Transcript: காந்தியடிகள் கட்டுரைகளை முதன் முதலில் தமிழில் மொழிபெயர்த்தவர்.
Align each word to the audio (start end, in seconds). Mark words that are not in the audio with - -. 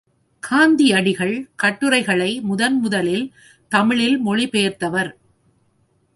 காந்தியடிகள் 0.43 1.49
கட்டுரைகளை 1.55 2.41
முதன் 2.41 2.79
முதலில் 2.79 3.25
தமிழில் 3.69 4.17
மொழிபெயர்த்தவர். 4.25 5.11